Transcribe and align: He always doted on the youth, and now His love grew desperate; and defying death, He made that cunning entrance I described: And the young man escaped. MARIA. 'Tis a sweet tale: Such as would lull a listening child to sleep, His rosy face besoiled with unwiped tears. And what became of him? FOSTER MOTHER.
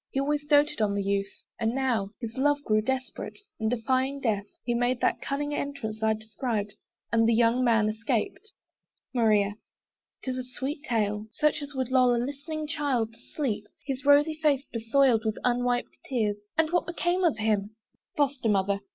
He 0.09 0.19
always 0.19 0.43
doted 0.45 0.81
on 0.81 0.95
the 0.95 1.03
youth, 1.03 1.31
and 1.59 1.75
now 1.75 2.09
His 2.19 2.35
love 2.35 2.63
grew 2.63 2.81
desperate; 2.81 3.37
and 3.59 3.69
defying 3.69 4.19
death, 4.19 4.47
He 4.63 4.73
made 4.73 4.99
that 5.01 5.21
cunning 5.21 5.53
entrance 5.53 6.01
I 6.01 6.13
described: 6.13 6.73
And 7.11 7.29
the 7.29 7.35
young 7.35 7.63
man 7.63 7.87
escaped. 7.87 8.51
MARIA. 9.13 9.57
'Tis 10.23 10.39
a 10.39 10.43
sweet 10.43 10.81
tale: 10.85 11.27
Such 11.33 11.61
as 11.61 11.75
would 11.75 11.91
lull 11.91 12.15
a 12.15 12.17
listening 12.17 12.65
child 12.65 13.13
to 13.13 13.19
sleep, 13.19 13.67
His 13.85 14.03
rosy 14.03 14.33
face 14.41 14.65
besoiled 14.73 15.23
with 15.23 15.37
unwiped 15.43 15.95
tears. 16.09 16.41
And 16.57 16.71
what 16.71 16.87
became 16.87 17.23
of 17.23 17.37
him? 17.37 17.75
FOSTER 18.17 18.49
MOTHER. 18.49 18.79